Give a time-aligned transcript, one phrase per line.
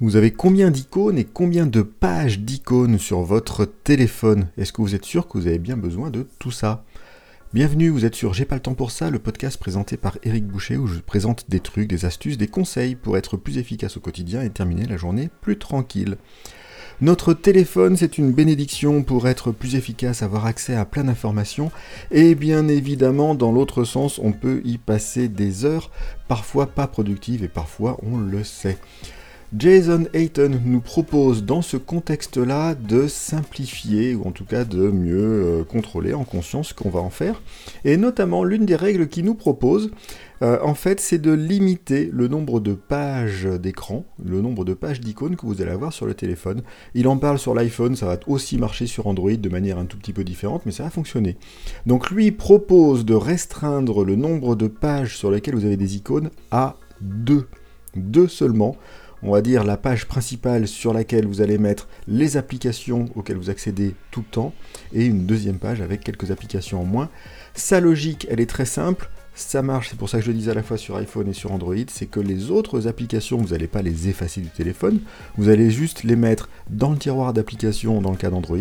[0.00, 4.46] Vous avez combien d'icônes et combien de pages d'icônes sur votre téléphone?
[4.56, 6.84] Est-ce que vous êtes sûr que vous avez bien besoin de tout ça?
[7.52, 10.46] Bienvenue, vous êtes sur J'ai pas le temps pour ça, le podcast présenté par Eric
[10.46, 14.00] Boucher où je présente des trucs, des astuces, des conseils pour être plus efficace au
[14.00, 16.16] quotidien et terminer la journée plus tranquille.
[17.00, 21.72] Notre téléphone, c'est une bénédiction pour être plus efficace, avoir accès à plein d'informations.
[22.12, 25.90] Et bien évidemment, dans l'autre sens, on peut y passer des heures,
[26.28, 28.78] parfois pas productives et parfois on le sait.
[29.56, 35.16] Jason Hayton nous propose dans ce contexte-là de simplifier, ou en tout cas de mieux
[35.16, 37.40] euh, contrôler en conscience ce qu'on va en faire.
[37.86, 39.90] Et notamment, l'une des règles qu'il nous propose,
[40.42, 45.00] euh, en fait, c'est de limiter le nombre de pages d'écran, le nombre de pages
[45.00, 46.60] d'icônes que vous allez avoir sur le téléphone.
[46.92, 49.96] Il en parle sur l'iPhone, ça va aussi marcher sur Android de manière un tout
[49.96, 51.38] petit peu différente, mais ça va fonctionner.
[51.86, 56.28] Donc lui propose de restreindre le nombre de pages sur lesquelles vous avez des icônes
[56.50, 57.48] à deux.
[57.96, 58.76] Deux seulement
[59.22, 63.50] on va dire la page principale sur laquelle vous allez mettre les applications auxquelles vous
[63.50, 64.52] accédez tout le temps,
[64.92, 67.08] et une deuxième page avec quelques applications en moins.
[67.54, 70.50] Sa logique, elle est très simple, ça marche, c'est pour ça que je le dis
[70.50, 73.68] à la fois sur iPhone et sur Android, c'est que les autres applications, vous n'allez
[73.68, 75.00] pas les effacer du téléphone,
[75.36, 78.58] vous allez juste les mettre dans le tiroir d'applications dans le cas d'Android,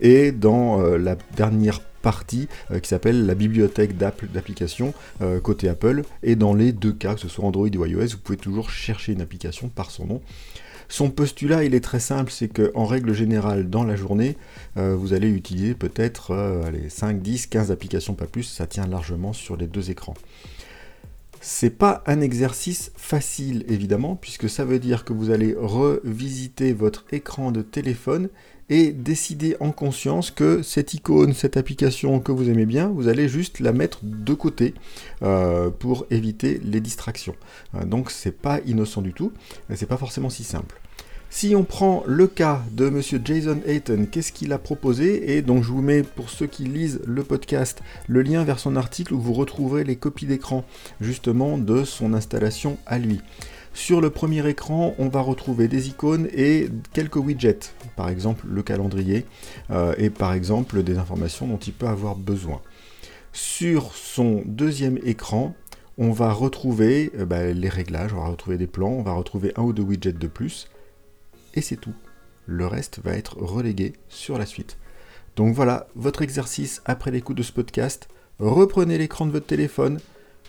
[0.00, 6.02] et dans euh, la dernière partie euh, qui s'appelle la bibliothèque d'applications euh, côté Apple.
[6.22, 9.12] Et dans les deux cas, que ce soit Android ou iOS, vous pouvez toujours chercher
[9.12, 10.20] une application par son nom.
[10.88, 14.36] Son postulat, il est très simple, c'est qu'en règle générale, dans la journée,
[14.76, 19.56] euh, vous allez utiliser peut-être 5, 10, 15 applications, pas plus, ça tient largement sur
[19.56, 20.14] les deux écrans.
[21.44, 27.04] C'est pas un exercice facile évidemment, puisque ça veut dire que vous allez revisiter votre
[27.10, 28.28] écran de téléphone
[28.68, 33.28] et décider en conscience que cette icône, cette application que vous aimez bien, vous allez
[33.28, 34.74] juste la mettre de côté
[35.22, 37.34] euh, pour éviter les distractions.
[37.74, 39.32] Euh, donc c'est pas innocent du tout,
[39.74, 40.81] c'est pas forcément si simple.
[41.34, 45.64] Si on prend le cas de monsieur Jason Hayton, qu'est-ce qu'il a proposé Et donc
[45.64, 49.18] je vous mets pour ceux qui lisent le podcast le lien vers son article où
[49.18, 50.62] vous retrouverez les copies d'écran
[51.00, 53.22] justement de son installation à lui.
[53.72, 58.62] Sur le premier écran, on va retrouver des icônes et quelques widgets, par exemple le
[58.62, 59.24] calendrier
[59.70, 62.60] euh, et par exemple des informations dont il peut avoir besoin.
[63.32, 65.56] Sur son deuxième écran,
[65.96, 69.54] on va retrouver euh, bah, les réglages, on va retrouver des plans, on va retrouver
[69.56, 70.68] un ou deux widgets de plus,
[71.54, 71.94] et c'est tout.
[72.46, 74.78] Le reste va être relégué sur la suite.
[75.36, 78.08] Donc voilà, votre exercice après l'écoute de ce podcast.
[78.38, 80.00] Reprenez l'écran de votre téléphone,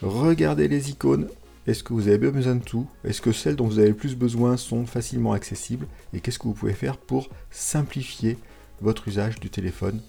[0.02, 1.28] regardez les icônes.
[1.66, 2.88] Est-ce que vous avez besoin de tout?
[3.06, 5.88] Est-ce que celles dont vous avez le plus besoin sont facilement accessibles?
[6.14, 8.38] Et qu'est-ce que vous pouvez faire pour simplifier
[8.81, 10.02] votre usage du téléphone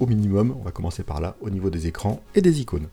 [0.00, 0.54] au minimum?
[0.58, 2.88] On va commencer par là, au niveau des écrans et des icônes.